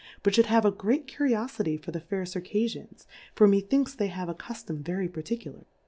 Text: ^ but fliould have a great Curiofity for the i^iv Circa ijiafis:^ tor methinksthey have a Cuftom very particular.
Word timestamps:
^ 0.01 0.03
but 0.23 0.33
fliould 0.33 0.45
have 0.45 0.65
a 0.65 0.71
great 0.71 1.05
Curiofity 1.05 1.79
for 1.79 1.91
the 1.91 2.01
i^iv 2.01 2.27
Circa 2.27 2.57
ijiafis:^ 2.57 3.05
tor 3.35 3.47
methinksthey 3.47 4.09
have 4.09 4.29
a 4.29 4.33
Cuftom 4.33 4.79
very 4.79 5.07
particular. 5.07 5.67